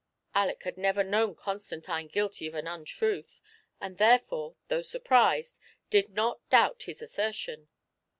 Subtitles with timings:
[0.33, 3.39] Aleck had never known Constantine guilty of an un tiiith,
[3.79, 5.59] and therefore, though surprised,
[5.91, 7.67] did not doubt his assertion.